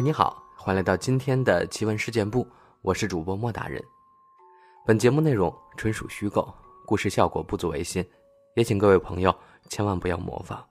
[0.00, 2.48] 你好，欢迎来到今天的奇闻事件部，
[2.80, 3.84] 我是主播莫大人。
[4.86, 6.50] 本节目内容纯属虚构，
[6.86, 8.02] 故事效果不足为信，
[8.56, 9.34] 也请各位朋友
[9.68, 10.66] 千万不要模仿。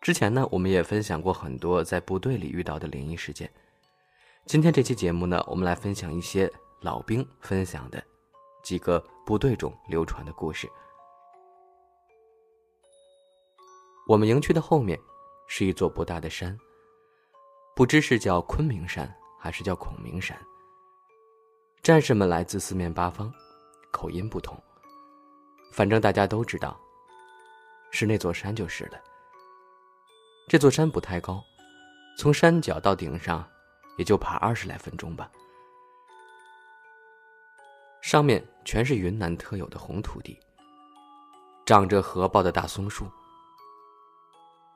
[0.00, 3.50] 之前呢，我们也分享过很多在部队里遇到的灵异事件。
[4.46, 6.48] 今天这期节目呢，我们来分享一些
[6.82, 8.00] 老兵分享的
[8.62, 10.70] 几个部队中流传的故事。
[14.06, 14.96] 我们营区的后面
[15.52, 16.56] 是一座不大的山，
[17.74, 20.40] 不知是叫昆明山还是叫孔明山。
[21.82, 23.34] 战士们来自四面八方，
[23.90, 24.56] 口音不同，
[25.72, 26.80] 反正大家都知道，
[27.90, 29.00] 是那座山就是了。
[30.46, 31.42] 这座山不太高，
[32.16, 33.44] 从山脚到顶上，
[33.98, 35.28] 也就爬二十来分钟吧。
[38.02, 40.38] 上面全是云南特有的红土地，
[41.66, 43.10] 长着合抱的大松树。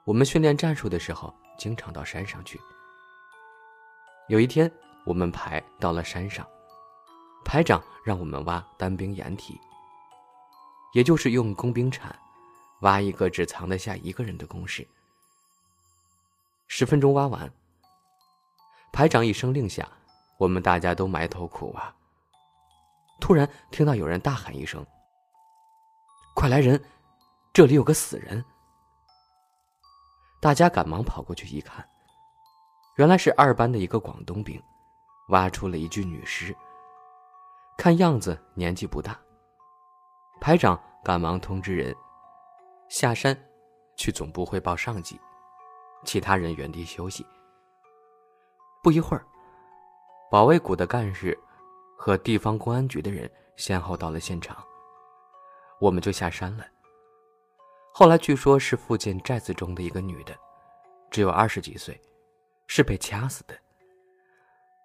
[0.05, 2.61] 我们训练战术的时候，经常到山上去。
[4.29, 4.71] 有一天，
[5.07, 6.47] 我们排到了山上，
[7.43, 9.59] 排长让我们挖单兵掩体，
[10.93, 12.15] 也就是用工兵铲
[12.83, 14.87] 挖一个只藏得下一个人的工事。
[16.69, 17.51] 十分钟挖完，
[18.93, 19.89] 排长一声令下，
[20.37, 21.95] 我们大家都埋头苦挖。
[23.21, 24.85] 突然听到有人大喊一声
[26.37, 26.79] ：“快来人，
[27.55, 28.45] 这里有个死人！”
[30.45, 31.83] 大家赶忙跑过去一看，
[32.97, 34.63] 原来是二班的一个广东兵，
[35.29, 36.55] 挖出了一具女尸。
[37.79, 39.19] 看样子年纪不大。
[40.43, 41.97] 排长赶忙通知人
[42.91, 43.35] 下山，
[43.97, 45.19] 去总部汇报上级。
[46.05, 47.27] 其他人原地休息。
[48.83, 49.25] 不一会儿，
[50.31, 51.35] 保卫股的干事
[51.97, 54.63] 和地方公安局的人先后到了现场，
[55.81, 56.67] 我们就下山了。
[57.97, 60.37] 后来据说是附近寨子中的一个女的，
[61.13, 61.97] 只有二十几岁，
[62.67, 63.57] 是被掐死的。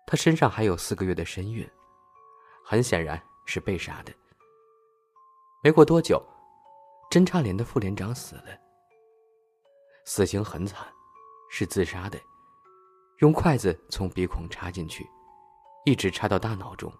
[0.06, 1.68] 她身上还有四个月的身孕，
[2.64, 4.14] 很显然是被杀的。
[5.64, 6.24] 没过多久，
[7.10, 8.56] 侦察连的副连长死了，
[10.06, 10.86] 死刑很惨。
[11.50, 12.20] 是自杀的，
[13.22, 15.04] 用筷子从鼻孔插进去，
[15.84, 16.94] 一直插到大脑中，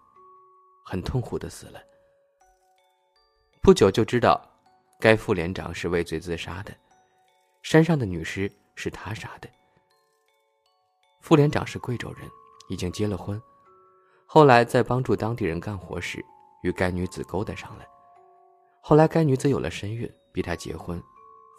[0.84, 1.80] 很痛苦的死了。
[3.62, 4.44] 不久就知道，
[5.00, 6.76] 该副连长是畏罪自杀的，
[7.62, 9.48] 山上的女尸是他杀的。
[11.22, 12.28] 副连长是贵州人，
[12.68, 13.40] 已经结了婚，
[14.26, 16.22] 后来在帮助当地人干活时，
[16.62, 17.84] 与该女子勾搭上了，
[18.82, 21.02] 后来该女子有了身孕，逼他结婚，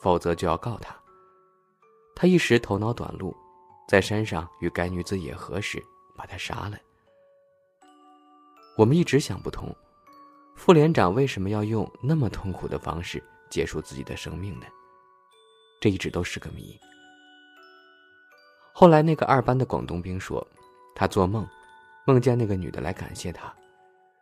[0.03, 0.95] 否则就要告他。
[2.15, 3.35] 他一时头脑短路，
[3.87, 5.83] 在山上与该女子野合时，
[6.15, 6.77] 把她杀了。
[8.77, 9.75] 我们一直想不通，
[10.55, 14.65] 副连长为什么要用那么痛苦的方式结束自己的生命呢？
[15.79, 16.79] 这一直都是个谜。
[18.73, 20.45] 后来那个二班的广东兵说，
[20.95, 21.45] 他做梦，
[22.07, 23.53] 梦见那个女的来感谢他，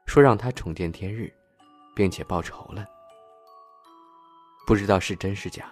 [0.07, 1.31] 说让他重见天日，
[1.95, 2.85] 并且报仇了。
[4.65, 5.71] 不知道是真是假。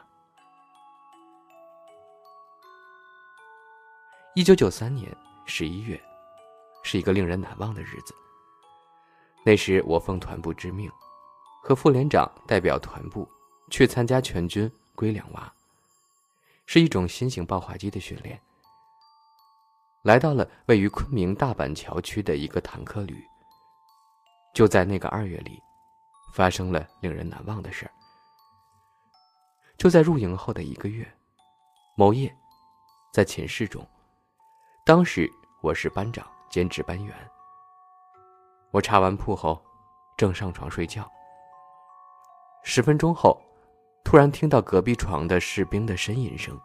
[4.35, 5.11] 一九九三年
[5.45, 5.99] 十一月，
[6.83, 8.13] 是一个令人难忘的日子。
[9.43, 10.91] 那时我奉团部之命，
[11.63, 13.27] 和副连长代表团部
[13.69, 15.53] 去参加全军归两娃，
[16.65, 18.39] 是一种新型爆化机的训练。
[20.03, 23.21] 来到了位于昆明大板桥区的一个坦克旅。
[24.53, 25.61] 就在那个二月里，
[26.33, 27.91] 发生了令人难忘的事儿。
[29.77, 31.05] 就在入营后的一个月，
[31.95, 32.35] 某夜，
[33.13, 33.85] 在寝室中。
[34.83, 37.15] 当时我是班长兼值班员。
[38.71, 39.61] 我查完铺后，
[40.17, 41.07] 正上床睡觉。
[42.63, 43.39] 十分钟后，
[44.07, 46.57] 突然听到隔壁床的士兵的呻吟声。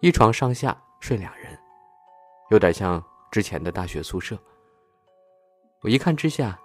[0.00, 1.54] 一床上下睡俩人，
[2.48, 4.34] 有点像之前的大学宿舍。
[5.82, 6.58] 我一看之下，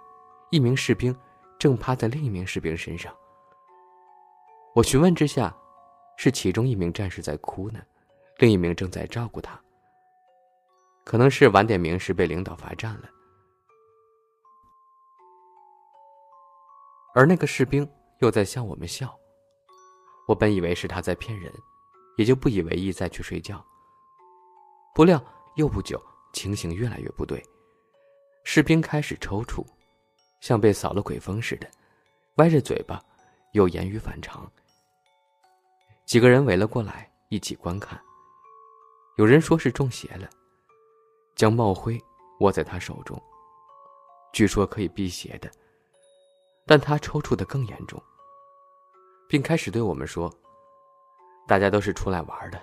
[0.50, 1.14] 一名士兵
[1.58, 3.14] 正趴在另一名士兵身上。
[4.74, 5.54] 我询问之下，
[6.16, 7.78] 是其中一名战士在哭呢，
[8.38, 9.60] 另一名正在照顾他。
[11.04, 13.10] 可能是晚点名时被领导罚站了，
[17.14, 17.86] 而那个士兵
[18.20, 19.14] 又在向我们笑。
[20.26, 21.52] 我本以为是他在骗人，
[22.16, 23.64] 也就不以为意再去睡觉。
[24.94, 25.22] 不料
[25.56, 26.02] 又不久，
[26.32, 27.42] 情形越来越不对，
[28.44, 29.64] 士兵开始抽搐，
[30.40, 31.70] 像被扫了鬼风似的，
[32.36, 33.02] 歪着嘴巴，
[33.52, 34.50] 又言语反常。
[36.04, 38.00] 几个人围了过来，一起观看。
[39.16, 40.28] 有人说是中邪了。
[41.34, 42.02] 将帽徽
[42.40, 43.22] 握在他手中，
[44.32, 45.50] 据说可以辟邪的。
[46.64, 48.02] 但他抽搐的更严重，
[49.28, 50.32] 并开始对我们说
[51.46, 52.60] ：“大家都是出来玩的，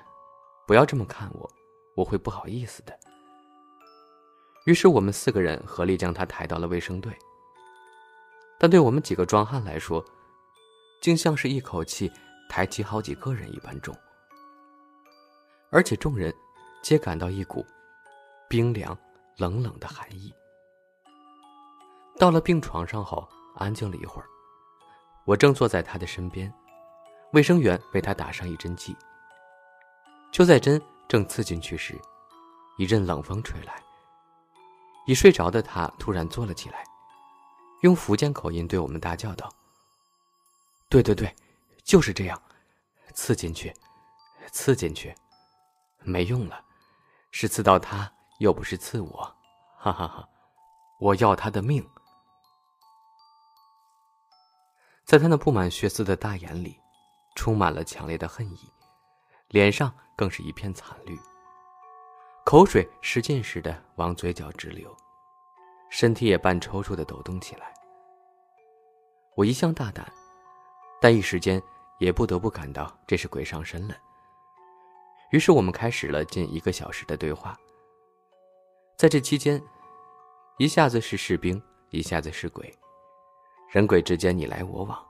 [0.66, 1.50] 不要这么看我，
[1.96, 2.98] 我会不好意思的。
[4.66, 7.12] 于是我们四个人合力将他抬到了卫生队。
[8.58, 10.04] 但对我们几个壮汉来说，
[11.02, 12.10] 竟像是一口气
[12.50, 13.94] 抬起好几个人一般重。
[15.70, 16.34] 而且众人
[16.82, 17.66] 皆感到一股
[18.48, 18.98] 冰凉、
[19.38, 20.34] 冷冷的寒意。
[22.18, 24.28] 到了病床上后，安静了一会儿，
[25.26, 26.54] 我正坐在他的身边，
[27.32, 28.96] 卫生员为他打上一针剂。
[30.32, 32.00] 就在针正刺进去时，
[32.78, 33.82] 一阵冷风吹来。
[35.06, 36.84] 已睡着的他突然坐了起来，
[37.82, 39.50] 用福建口音对我们大叫道
[40.90, 41.34] ：“对对对，
[41.84, 42.42] 就是这样，
[43.14, 43.74] 刺进去，
[44.52, 45.14] 刺进去，
[46.00, 46.64] 没用了，
[47.32, 49.36] 是刺到他，又不是刺我，
[49.78, 50.28] 哈哈哈！
[51.00, 51.86] 我要他的命。”
[55.06, 56.80] 在他那布满血丝的大眼里，
[57.36, 58.72] 充满了强烈的恨意，
[59.50, 61.18] 脸上更是一片惨绿。
[62.46, 64.96] 口水使劲似的往嘴角直流，
[65.90, 67.74] 身体也半抽搐的抖动起来。
[69.36, 70.12] 我一向大胆，
[71.02, 71.62] 但一时间
[72.00, 73.96] 也不得不感到这是鬼上身了。
[75.32, 77.58] 于是我们开始了近一个小时的对话。
[78.98, 79.62] 在这期间，
[80.58, 82.72] 一下子是士兵，一下子是鬼，
[83.74, 85.04] 人鬼之间你来我往。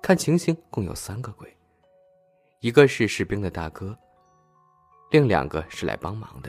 [0.00, 1.52] 看情形，共有三个鬼，
[2.60, 3.98] 一个是士兵的大哥。
[5.10, 6.48] 另两个是来帮忙的。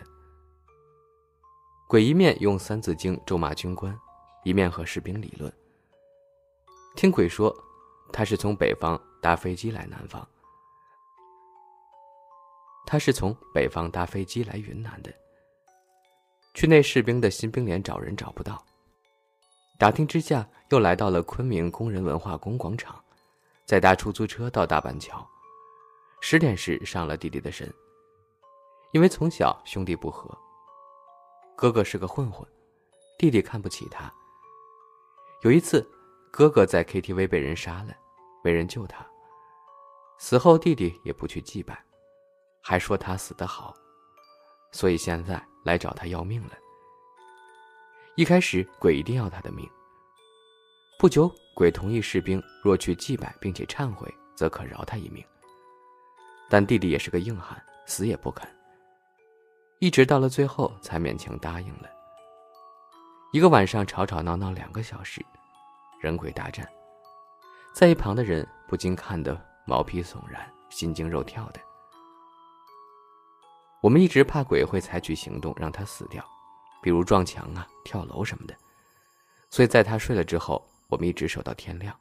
[1.88, 4.00] 鬼一面用《三字经》咒骂军官，
[4.44, 5.52] 一面和士兵理论。
[6.96, 7.52] 听鬼说，
[8.14, 10.28] 他是从北方搭飞机来南方，
[12.86, 15.12] 他是从北方搭飞机来云南的。
[16.54, 18.64] 去那士兵的新兵连找人找不到，
[19.80, 23.02] 打听之下，又来到了昆明工人文化宫广场，
[23.66, 25.26] 再搭出租车到大板桥，
[26.20, 27.74] 十点时上了弟弟的身。
[28.92, 30.38] 因为从小兄弟不和，
[31.56, 32.46] 哥哥是个混混，
[33.18, 34.14] 弟弟看不起他。
[35.44, 35.90] 有一次，
[36.30, 37.96] 哥哥在 KTV 被人杀了，
[38.44, 39.08] 没人救他。
[40.18, 41.82] 死后，弟弟也不去祭拜，
[42.62, 43.74] 还说他死得好，
[44.74, 46.58] 所以现在来找他要命了。
[48.20, 49.66] 一开始，鬼一定要他的命。
[50.98, 55.24] 不久，鬼同意士兵若去祭拜并且忏悔，则可饶他一命。
[56.50, 58.46] 但弟弟也是个硬汉，死也不肯。
[59.80, 61.90] 一直到了最后，才勉强答应了。
[63.32, 65.26] 一个晚上吵吵闹闹两个小时，
[66.02, 66.70] 人鬼大战，
[67.74, 71.62] 在一旁的人不禁看得毛皮悚然、心惊肉跳的。
[73.82, 76.22] 我们一直怕鬼会采取行动让他死掉，
[76.82, 78.56] 比如撞墙啊、跳楼什么的，
[79.50, 81.98] 所以在他睡了之后，我们一直守到天亮。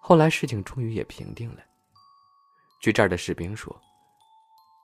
[0.00, 1.60] 后来事情终于也平定了。
[2.80, 3.74] 据这儿的士兵说。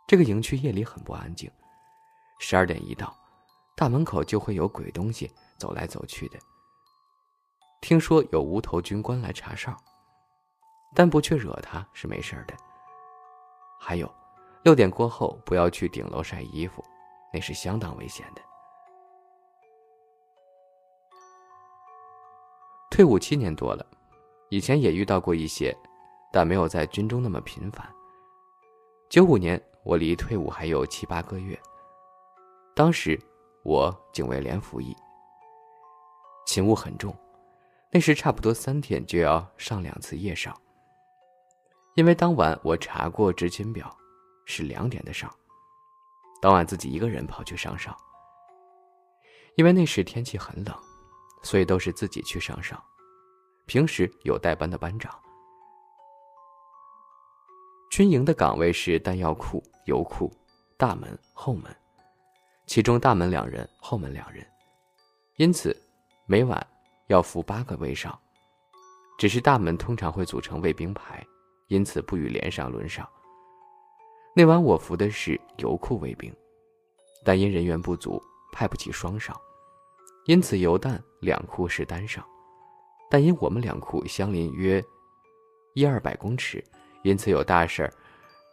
[0.08, 1.50] 这个营区夜里很不安静，
[2.38, 3.16] 十二点一到，
[3.74, 6.38] 大门口就会有鬼东西走来走去的。
[7.80, 9.74] 听说有无头军官来查哨，
[10.94, 12.54] 但不去惹他是没事的。
[13.80, 14.12] 还有，
[14.64, 16.84] 六点过后不要去顶楼晒衣服，
[17.32, 18.42] 那是相当危险的。
[22.90, 23.86] 退伍七年多了，
[24.50, 25.76] 以前也遇到过一些，
[26.32, 27.88] 但没有在军中那么频繁。
[29.08, 29.60] 九五年。
[29.84, 31.60] 我离退伍还有七八个月，
[32.72, 33.20] 当时
[33.64, 34.96] 我警卫连服役，
[36.46, 37.12] 勤务很重，
[37.90, 40.56] 那时差不多三天就要上两次夜哨。
[41.96, 43.92] 因为当晚我查过执勤表，
[44.46, 45.28] 是两点的哨，
[46.42, 47.96] 当晚自己一个人跑去上哨。
[49.54, 50.76] 因为那时天气很冷，
[51.44, 52.82] 所以都是自己去上哨，
[53.66, 55.16] 平时有带班的班长。
[57.92, 60.32] 军营的岗位是弹药库、油库、
[60.76, 61.64] 大门、后门，
[62.66, 64.44] 其中大门两人，后门两人，
[65.36, 65.76] 因此
[66.26, 66.66] 每晚
[67.06, 68.18] 要服八个卫哨。
[69.16, 71.24] 只是大门通常会组成卫兵排，
[71.68, 73.08] 因此不予连上轮哨。
[74.34, 76.34] 那晚我服的是油库卫兵，
[77.22, 78.22] 但因人员不足，
[78.52, 79.38] 派不起双哨，
[80.24, 82.24] 因此油弹两库是单哨，
[83.10, 84.82] 但因我们两库相邻约
[85.74, 86.64] 一二百公尺。
[87.02, 87.92] 因此有大事儿，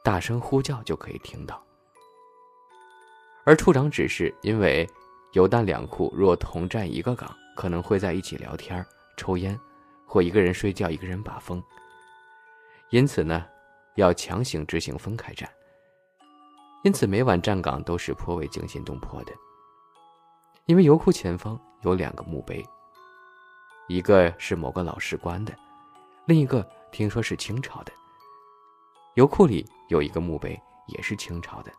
[0.03, 1.63] 大声呼叫就可以听到。
[3.45, 4.89] 而处长指示，因为
[5.33, 8.83] 油弹两库若同站一个岗，可能会在一起聊天、
[9.17, 9.57] 抽烟，
[10.05, 11.63] 或一个人睡觉，一个人把风。
[12.89, 13.45] 因此呢，
[13.95, 15.48] 要强行执行分开站。
[16.83, 19.33] 因此每晚站岗都是颇为惊心动魄的。
[20.65, 22.65] 因为油库前方有两个墓碑，
[23.88, 25.53] 一个是某个老士官的，
[26.25, 27.91] 另一个听说是清朝的。
[29.15, 31.71] 油库里有一个墓碑，也是清朝的。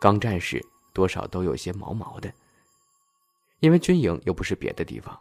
[0.00, 0.62] 刚战时
[0.92, 2.30] 多少都有些毛毛的，
[3.60, 5.18] 因为军营又不是别的地方。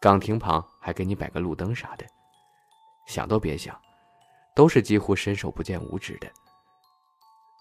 [0.00, 2.04] 岗亭旁还给你摆个路灯啥的，
[3.06, 3.80] 想都别想，
[4.54, 6.30] 都是几乎伸手不见五指的。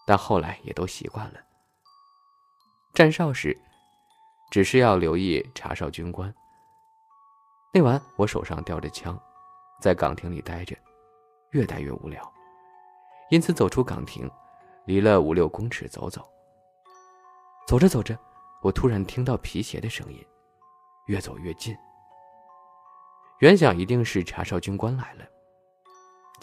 [0.06, 1.40] 但后来也都习惯了。
[2.94, 3.58] 站哨时，
[4.52, 6.34] 只是要留意查哨军官。
[7.74, 9.20] 那晚我手上吊着枪，
[9.82, 10.76] 在岗亭里待着，
[11.52, 12.32] 越待越无聊，
[13.32, 14.30] 因此走出岗亭，
[14.86, 16.24] 离了五六公尺走走。
[17.66, 18.16] 走着走着，
[18.62, 20.24] 我突然听到皮鞋的声音，
[21.08, 21.76] 越走越近。
[23.40, 25.26] 原想一定是查哨军官来了，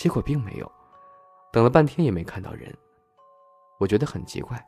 [0.00, 0.72] 结果并没有。
[1.52, 2.74] 等了半天也没看到人，
[3.78, 4.58] 我觉得很奇怪。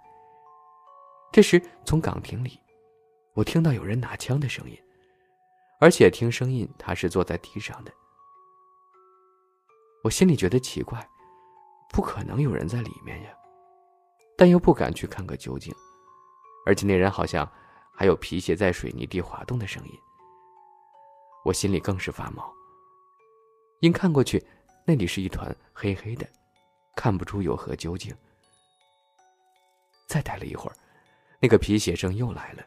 [1.32, 2.60] 这时，从岗亭里，
[3.32, 4.76] 我听到有人拿枪的声音，
[5.80, 7.90] 而且听声音他是坐在地上的。
[10.04, 11.08] 我心里觉得奇怪，
[11.88, 13.30] 不可能有人在里面呀，
[14.36, 15.74] 但又不敢去看个究竟，
[16.66, 17.50] 而且那人好像
[17.94, 19.98] 还有皮鞋在水泥地滑动的声音。
[21.42, 22.52] 我心里更是发毛，
[23.80, 24.44] 因看过去，
[24.84, 26.26] 那里是一团黑黑的，
[26.96, 28.14] 看不出有何究竟。
[30.08, 30.76] 再待了一会儿，
[31.40, 32.64] 那个皮鞋声又来了，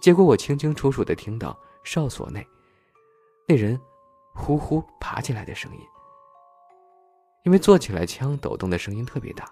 [0.00, 2.46] 结果我清清楚楚的听到哨所内
[3.46, 3.80] 那人
[4.34, 5.80] 呼呼爬起来的声音。
[7.44, 9.50] 因为坐起来枪抖动的声音特别大，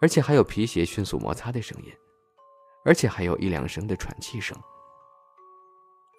[0.00, 1.92] 而且还有皮鞋迅速摩擦的声音，
[2.84, 4.56] 而且还有一两声的喘气声。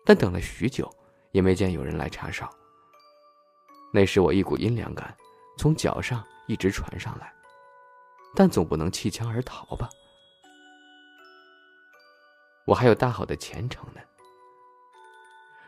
[0.05, 0.91] 但等了许久。
[1.33, 2.49] 也没见有人来查哨。
[3.93, 5.15] 那时我一股阴凉感
[5.57, 7.33] 从脚上一直传上来，
[8.35, 9.89] 但总不能弃枪而逃吧？
[12.65, 14.01] 我还有大好的前程呢。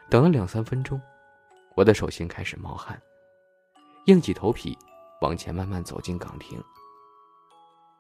[0.10, 1.02] 等了两三分钟，
[1.76, 3.02] 我的手心开始冒汗，
[4.06, 4.78] 硬起头皮
[5.22, 6.62] 往前慢慢走进岗亭。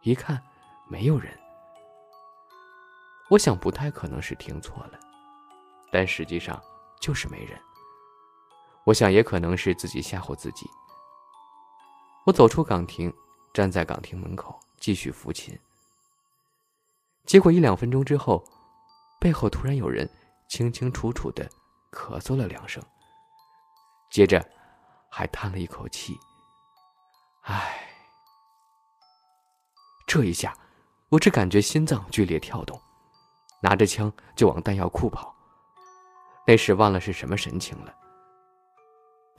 [0.02, 0.42] 一看，
[0.90, 1.38] 没有人。
[3.30, 5.00] 我想不太可能是听错了，
[5.92, 6.62] 但实际上。
[7.02, 7.58] 就是没人。
[8.90, 10.68] 我想也可能是自己吓唬自己。
[12.26, 13.14] 我走出岗亭，
[13.54, 15.56] 站在岗亭门口继续抚琴。
[17.24, 18.44] 结果一两分钟之后，
[19.20, 20.10] 背后突然有人
[20.48, 21.48] 清清楚楚的
[21.92, 22.84] 咳嗽了两声，
[24.10, 24.44] 接着
[25.12, 26.18] 还叹了一口气。
[27.42, 27.88] 唉，
[30.08, 30.58] 这一下，
[31.10, 32.82] 我只感觉心脏剧烈跳动，
[33.62, 35.36] 拿着枪就往弹药库跑。
[36.48, 37.94] 那时忘了是什么神情了。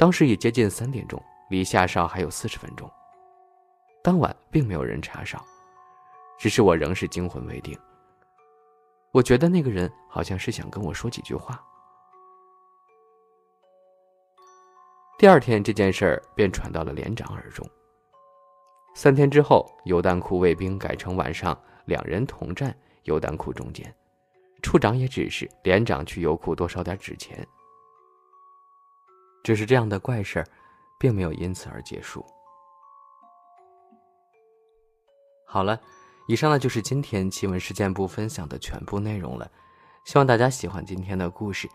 [0.01, 2.91] 当时已接近三点钟，离下哨还有四十分钟。
[4.03, 5.45] 当晚并没有人查哨，
[6.39, 7.79] 只是我仍是惊魂未定。
[9.13, 11.63] 我觉得那个人好像是想跟我说几句话。
[15.19, 17.69] 第二天这件事儿便传到了连长耳中。
[18.95, 21.55] 三天之后，油弹库卫兵改成晚上
[21.85, 23.95] 两人同站油弹库中间。
[24.63, 27.47] 处长也指示连长去油库多烧点纸钱。
[29.43, 30.47] 只是这样的怪事儿，
[30.99, 32.25] 并没有因此而结束。
[35.47, 35.81] 好了，
[36.29, 39.51] 以上呢就是今天奇闻事件部分享的全部内容了，
[40.05, 41.69] 希望大家喜欢今天的故事。